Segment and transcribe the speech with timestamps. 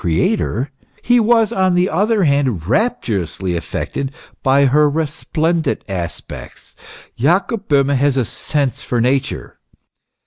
[0.03, 0.71] 93 Creator,
[1.03, 6.75] he was on the other hand rapturously affected by her resplendent aspects.
[7.15, 9.59] Jacob Bohme has a sense for nature.